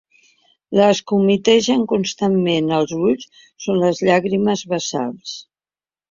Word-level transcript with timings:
Les 0.77 0.99
que 1.09 1.13
humitegen 1.17 1.83
constantment 1.91 2.71
els 2.77 2.93
ulls 2.99 3.27
són 3.65 3.77
les 3.83 4.01
llàgrimes 4.09 4.65
basals. 4.73 5.35